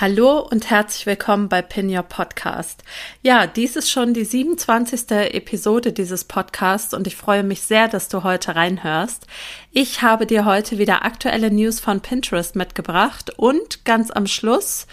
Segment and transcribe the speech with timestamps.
[0.00, 2.84] Hallo und herzlich willkommen bei Pin Your Podcast.
[3.20, 5.10] Ja, dies ist schon die 27.
[5.10, 9.26] Episode dieses Podcasts und ich freue mich sehr, dass du heute reinhörst.
[9.72, 14.86] Ich habe dir heute wieder aktuelle News von Pinterest mitgebracht und ganz am Schluss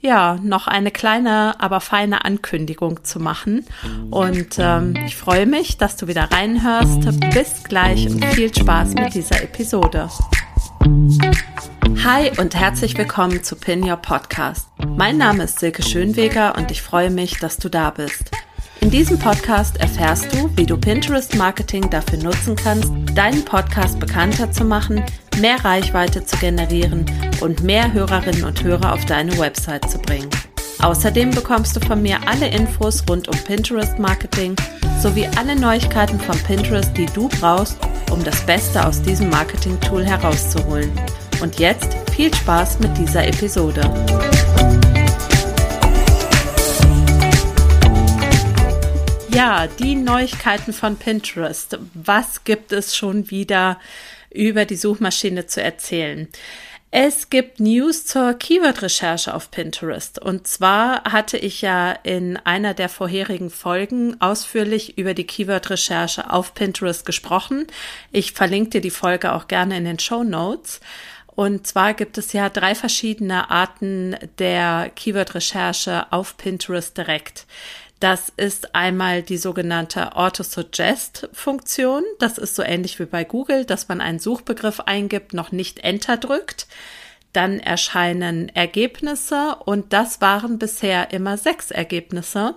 [0.00, 3.66] ja, noch eine kleine, aber feine Ankündigung zu machen.
[4.10, 7.20] Und ähm, ich freue mich, dass du wieder reinhörst.
[7.34, 10.08] Bis gleich und viel Spaß mit dieser Episode.
[12.04, 14.68] Hi und herzlich willkommen zu Pin Your Podcast.
[14.86, 18.30] Mein Name ist Silke Schönweger und ich freue mich, dass du da bist.
[18.82, 24.52] In diesem Podcast erfährst du, wie du Pinterest Marketing dafür nutzen kannst, deinen Podcast bekannter
[24.52, 25.02] zu machen,
[25.40, 27.06] mehr Reichweite zu generieren
[27.40, 30.28] und mehr Hörerinnen und Hörer auf deine Website zu bringen.
[30.82, 34.54] Außerdem bekommst du von mir alle Infos rund um Pinterest Marketing
[35.00, 37.78] sowie alle Neuigkeiten von Pinterest, die du brauchst,
[38.10, 40.92] um das Beste aus diesem Marketing-Tool herauszuholen.
[41.40, 43.80] Und jetzt viel Spaß mit dieser Episode.
[49.30, 51.76] Ja, die Neuigkeiten von Pinterest.
[51.92, 53.80] Was gibt es schon wieder
[54.30, 56.28] über die Suchmaschine zu erzählen?
[56.92, 60.20] Es gibt News zur Keyword-Recherche auf Pinterest.
[60.20, 66.54] Und zwar hatte ich ja in einer der vorherigen Folgen ausführlich über die Keyword-Recherche auf
[66.54, 67.66] Pinterest gesprochen.
[68.12, 70.78] Ich verlinke dir die Folge auch gerne in den Show Notes.
[71.36, 77.46] Und zwar gibt es ja drei verschiedene Arten der Keyword-Recherche auf Pinterest direkt.
[78.00, 82.04] Das ist einmal die sogenannte Auto-Suggest-Funktion.
[82.18, 86.16] Das ist so ähnlich wie bei Google, dass man einen Suchbegriff eingibt, noch nicht Enter
[86.16, 86.66] drückt.
[87.34, 92.54] Dann erscheinen Ergebnisse und das waren bisher immer sechs Ergebnisse.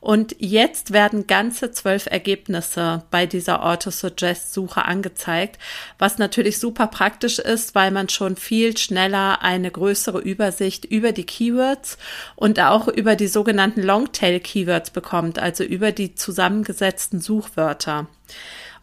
[0.00, 5.58] Und jetzt werden ganze zwölf Ergebnisse bei dieser Auto-Suggest-Suche angezeigt,
[5.98, 11.26] was natürlich super praktisch ist, weil man schon viel schneller eine größere Übersicht über die
[11.26, 11.96] Keywords
[12.34, 18.08] und auch über die sogenannten Longtail-Keywords bekommt, also über die zusammengesetzten Suchwörter.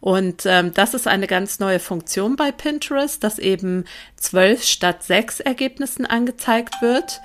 [0.04, 3.86] Und ähm, das ist eine ganz neue Funktion bei Pinterest, dass eben
[4.18, 7.22] zwölf statt sechs Ergebnissen angezeigt wird.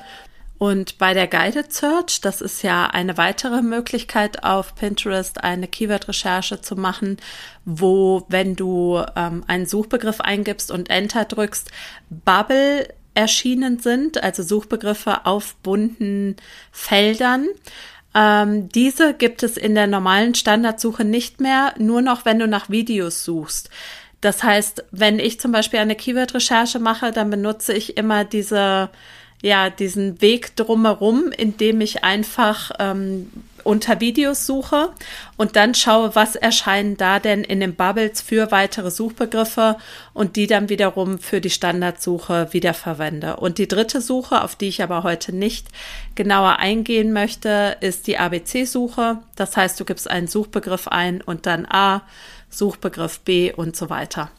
[0.58, 6.60] Und bei der Guided Search, das ist ja eine weitere Möglichkeit auf Pinterest, eine Keyword-Recherche
[6.60, 7.16] zu machen,
[7.64, 11.72] wo, wenn du ähm, einen Suchbegriff eingibst und Enter drückst,
[12.10, 16.36] Bubble erschienen sind, also Suchbegriffe auf bunten
[16.70, 17.48] Feldern.
[18.18, 22.68] Ähm, diese gibt es in der normalen Standardsuche nicht mehr, nur noch, wenn du nach
[22.68, 23.70] Videos suchst.
[24.20, 28.90] Das heißt, wenn ich zum Beispiel eine Keyword-Recherche mache, dann benutze ich immer diese,
[29.40, 33.30] ja, diesen Weg drumherum, indem ich einfach ähm,
[33.64, 34.90] unter Videos suche
[35.36, 39.76] und dann schaue, was erscheinen da denn in den Bubbles für weitere Suchbegriffe
[40.14, 43.36] und die dann wiederum für die Standardsuche wiederverwende.
[43.36, 45.68] Und die dritte Suche, auf die ich aber heute nicht
[46.14, 49.18] genauer eingehen möchte, ist die ABC-Suche.
[49.36, 52.02] Das heißt, du gibst einen Suchbegriff ein und dann A,
[52.50, 54.30] Suchbegriff B und so weiter.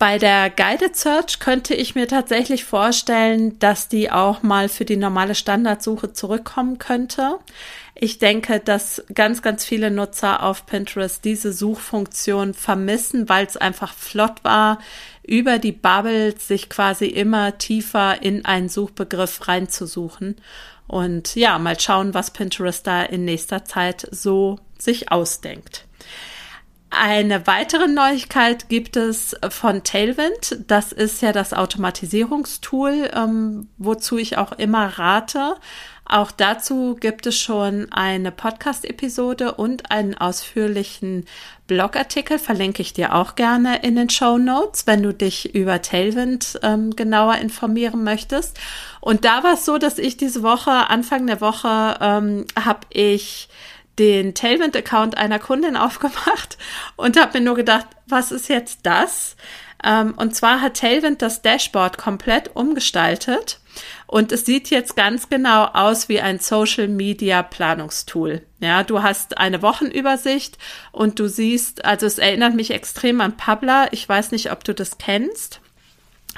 [0.00, 4.96] Bei der Guided Search könnte ich mir tatsächlich vorstellen, dass die auch mal für die
[4.96, 7.38] normale Standardsuche zurückkommen könnte.
[8.02, 13.92] Ich denke, dass ganz, ganz viele Nutzer auf Pinterest diese Suchfunktion vermissen, weil es einfach
[13.92, 14.78] flott war,
[15.22, 20.36] über die Bubbles sich quasi immer tiefer in einen Suchbegriff reinzusuchen.
[20.86, 25.84] Und ja, mal schauen, was Pinterest da in nächster Zeit so sich ausdenkt.
[26.90, 30.58] Eine weitere Neuigkeit gibt es von Tailwind.
[30.66, 35.54] Das ist ja das Automatisierungstool, ähm, wozu ich auch immer rate.
[36.04, 41.26] Auch dazu gibt es schon eine Podcast-Episode und einen ausführlichen
[41.68, 46.58] Blogartikel, verlinke ich dir auch gerne in den Show Notes, wenn du dich über Tailwind
[46.64, 48.58] ähm, genauer informieren möchtest.
[49.00, 53.48] Und da war es so, dass ich diese Woche, Anfang der Woche, ähm, habe ich
[54.00, 56.58] den Tailwind-Account einer Kundin aufgemacht
[56.96, 59.36] und habe mir nur gedacht, was ist jetzt das?
[59.84, 63.60] Ähm, und zwar hat Tailwind das Dashboard komplett umgestaltet
[64.06, 68.42] und es sieht jetzt ganz genau aus wie ein Social Media Planungstool.
[68.58, 70.58] Ja, du hast eine Wochenübersicht
[70.92, 73.88] und du siehst, also es erinnert mich extrem an Publer.
[73.92, 75.60] Ich weiß nicht, ob du das kennst.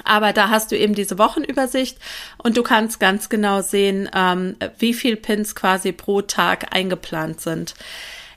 [0.04, 1.98] Aber da hast du eben diese Wochenübersicht
[2.38, 7.74] und du kannst ganz genau sehen, ähm, wie viel Pins quasi pro Tag eingeplant sind.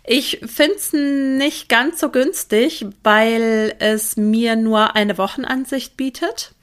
[0.08, 6.54] Ich finde es nicht ganz so günstig, weil es mir nur eine Wochenansicht bietet.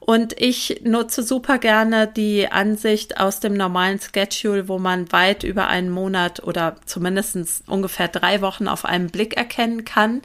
[0.00, 5.68] Und ich nutze super gerne die Ansicht aus dem normalen Schedule, wo man weit über
[5.68, 10.20] einen Monat oder zumindest ungefähr drei Wochen auf einen Blick erkennen kann.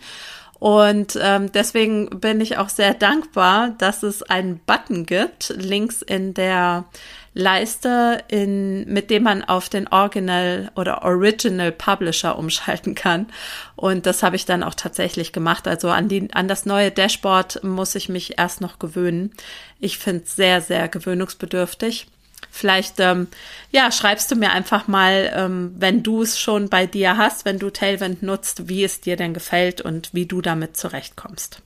[0.60, 6.34] Und ähm, deswegen bin ich auch sehr dankbar, dass es einen Button gibt, links in
[6.34, 6.86] der
[7.34, 13.28] Leiste, in, mit dem man auf den Original oder Original Publisher umschalten kann.
[13.75, 15.68] Und das habe ich dann auch tatsächlich gemacht.
[15.68, 19.34] Also an, die, an das neue Dashboard muss ich mich erst noch gewöhnen.
[19.81, 22.07] Ich finde es sehr, sehr gewöhnungsbedürftig.
[22.56, 23.28] Vielleicht, ähm,
[23.69, 27.60] ja, schreibst du mir einfach mal, ähm, wenn du es schon bei dir hast, wenn
[27.60, 31.62] du Tailwind nutzt, wie es dir denn gefällt und wie du damit zurechtkommst.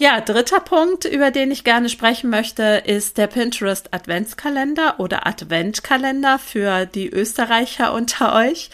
[0.00, 6.38] Ja, dritter Punkt, über den ich gerne sprechen möchte, ist der Pinterest Adventskalender oder Adventkalender
[6.38, 8.70] für die Österreicher unter euch.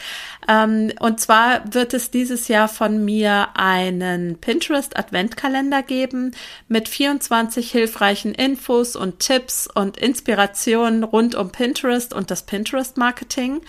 [0.47, 6.32] Ähm, und zwar wird es dieses Jahr von mir einen Pinterest Adventkalender geben
[6.69, 13.62] mit 24 hilfreichen Infos und Tipps und Inspirationen rund um Pinterest und das Pinterest Marketing.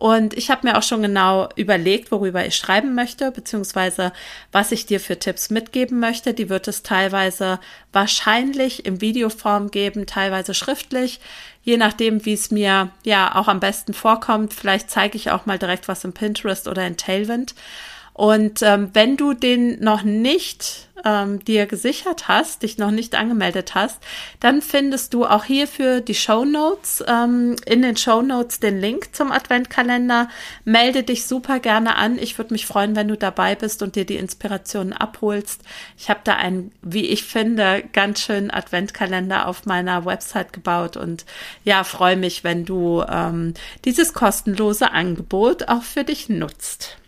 [0.00, 4.14] Und ich habe mir auch schon genau überlegt, worüber ich schreiben möchte, beziehungsweise
[4.50, 6.32] was ich dir für Tipps mitgeben möchte.
[6.32, 7.60] Die wird es teilweise
[7.92, 11.20] wahrscheinlich im Videoform geben, teilweise schriftlich,
[11.64, 14.54] je nachdem, wie es mir ja auch am besten vorkommt.
[14.54, 17.54] Vielleicht zeige ich auch mal direkt was im Pinterest oder in Tailwind.
[18.20, 23.74] Und ähm, wenn du den noch nicht ähm, dir gesichert hast, dich noch nicht angemeldet
[23.74, 23.98] hast,
[24.40, 29.16] dann findest du auch hierfür die Show Notes, ähm, in den Show Notes den Link
[29.16, 30.28] zum Adventkalender.
[30.66, 32.18] Melde dich super gerne an.
[32.18, 35.62] Ich würde mich freuen, wenn du dabei bist und dir die Inspirationen abholst.
[35.96, 41.24] Ich habe da einen, wie ich finde, ganz schönen Adventkalender auf meiner Website gebaut und
[41.64, 43.54] ja, freue mich, wenn du ähm,
[43.86, 46.99] dieses kostenlose Angebot auch für dich nutzt.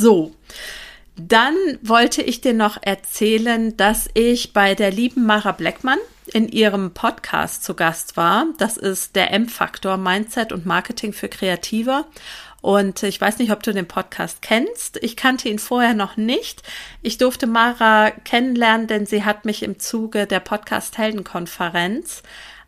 [0.00, 0.32] So.
[1.16, 5.98] Dann wollte ich dir noch erzählen, dass ich bei der lieben Mara Bleckmann
[6.32, 8.46] in ihrem Podcast zu Gast war.
[8.56, 12.06] Das ist der M-Faktor Mindset und Marketing für Kreative.
[12.62, 14.96] Und ich weiß nicht, ob du den Podcast kennst.
[15.02, 16.62] Ich kannte ihn vorher noch nicht.
[17.02, 22.22] Ich durfte Mara kennenlernen, denn sie hat mich im Zuge der Podcast Heldenkonferenz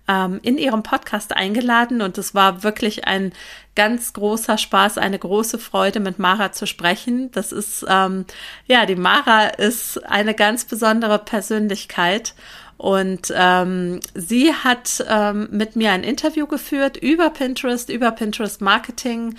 [0.08, 3.32] ähm, in ihrem Podcast eingeladen und es war wirklich ein
[3.74, 7.30] ganz großer Spaß, eine große Freude, mit Mara zu sprechen.
[7.32, 8.26] Das ist, ähm,
[8.66, 12.34] ja, die Mara ist eine ganz besondere Persönlichkeit.
[12.76, 19.36] Und ähm, sie hat ähm, mit mir ein Interview geführt über Pinterest, über Pinterest Marketing.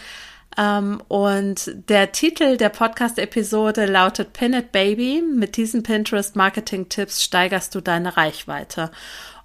[0.58, 5.22] Ähm, und der Titel der Podcast-Episode lautet Pin It Baby.
[5.22, 8.92] Mit diesen Pinterest Marketing-Tipps steigerst du deine Reichweite.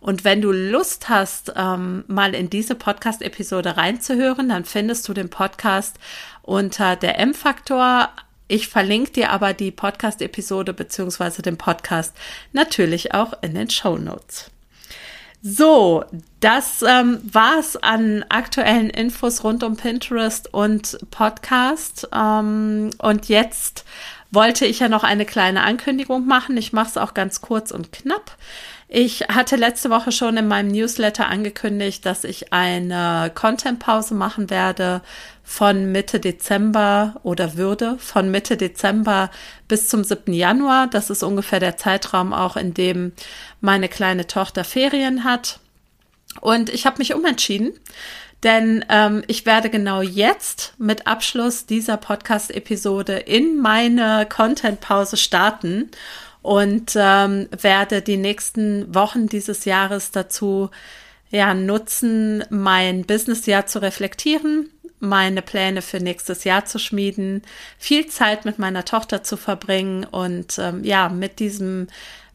[0.00, 5.29] Und wenn du Lust hast, ähm, mal in diese Podcast-Episode reinzuhören, dann findest du den
[5.29, 5.99] Podcast
[6.43, 8.11] unter der M-Faktor.
[8.47, 12.15] Ich verlinke dir aber die Podcast-Episode beziehungsweise den Podcast
[12.53, 14.50] natürlich auch in den Show Notes.
[15.41, 16.05] So,
[16.41, 22.09] das ähm, war's an aktuellen Infos rund um Pinterest und Podcast.
[22.12, 23.85] Ähm, und jetzt
[24.31, 26.56] wollte ich ja noch eine kleine Ankündigung machen.
[26.56, 28.37] Ich mache es auch ganz kurz und knapp.
[28.90, 35.02] Ich hatte letzte Woche schon in meinem Newsletter angekündigt, dass ich eine Content-Pause machen werde
[35.44, 39.31] von Mitte Dezember oder würde von Mitte Dezember
[39.69, 40.32] bis zum 7.
[40.32, 40.87] Januar.
[40.87, 43.12] Das ist ungefähr der Zeitraum auch, in dem
[43.61, 45.61] meine kleine Tochter Ferien hat.
[46.40, 47.75] Und ich habe mich umentschieden,
[48.43, 55.90] denn ähm, ich werde genau jetzt mit Abschluss dieser Podcast-Episode in meine Content-Pause starten
[56.49, 60.71] und ähm, werde die nächsten Wochen dieses Jahres dazu
[61.29, 67.43] ja, nutzen, mein Businessjahr zu reflektieren, meine Pläne für nächstes Jahr zu schmieden,
[67.76, 71.88] viel Zeit mit meiner Tochter zu verbringen und ähm, ja, mit diesem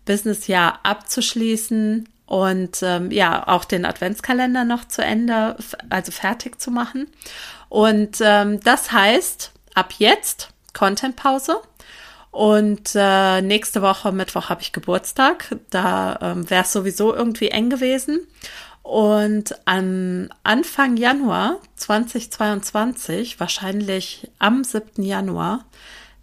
[0.05, 5.57] Businessjahr abzuschließen und ähm, ja, auch den Adventskalender noch zu Ende,
[5.89, 7.07] also fertig zu machen.
[7.67, 11.61] Und ähm, das heißt, ab jetzt Contentpause
[12.33, 15.55] und äh, nächste Woche, Mittwoch, habe ich Geburtstag.
[15.69, 18.21] Da ähm, wäre es sowieso irgendwie eng gewesen.
[18.81, 25.03] Und am Anfang Januar 2022, wahrscheinlich am 7.
[25.03, 25.65] Januar,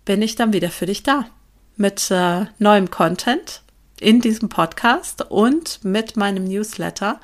[0.04, 1.26] bin ich dann wieder für dich da.
[1.76, 3.62] Mit äh, neuem Content
[4.00, 7.20] in diesem Podcast und mit meinem Newsletter.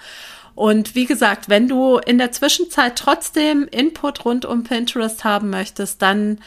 [0.55, 6.03] Und wie gesagt, wenn du in der Zwischenzeit trotzdem Input rund um Pinterest haben möchtest,
[6.03, 6.39] dann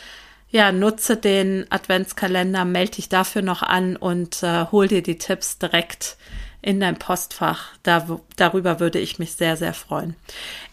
[0.51, 5.60] ja, nutze den Adventskalender, melde dich dafür noch an und äh, hol dir die Tipps
[5.60, 6.18] direkt
[6.62, 7.74] in dein Postfach.
[7.84, 10.15] Da, darüber würde ich mich sehr, sehr freuen.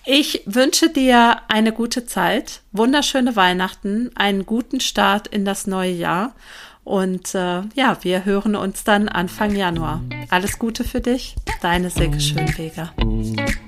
[0.04, 6.35] Ich wünsche dir eine gute Zeit, wunderschöne Weihnachten, einen guten Start in das neue Jahr.
[6.85, 10.02] Und äh, ja, wir hören uns dann Anfang Januar.
[10.30, 12.92] Alles Gute für dich, deine Silke Schönweger.
[13.04, 13.59] Musik